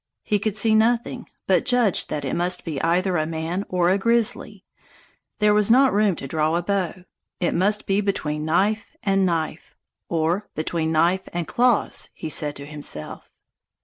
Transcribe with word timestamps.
He 0.23 0.39
could 0.39 0.55
see 0.57 0.73
nothing, 0.73 1.29
but 1.45 1.63
judged 1.63 2.09
that 2.09 2.25
it 2.25 2.33
must 2.35 2.65
be 2.65 2.81
either 2.81 3.17
a 3.17 3.27
man 3.27 3.63
or 3.69 3.91
a 3.91 3.99
grizzly. 3.99 4.65
There 5.37 5.53
was 5.53 5.69
not 5.69 5.93
room 5.93 6.15
to 6.15 6.27
draw 6.27 6.55
a 6.55 6.63
bow. 6.63 7.05
It 7.39 7.53
must 7.53 7.85
be 7.85 8.01
between 8.01 8.43
knife 8.43 8.95
and 9.03 9.27
knife, 9.27 9.75
or 10.09 10.49
between 10.55 10.91
knife 10.91 11.29
and 11.33 11.47
claws, 11.47 12.09
he 12.15 12.29
said 12.29 12.55
to 12.55 12.65
himself. 12.65 13.29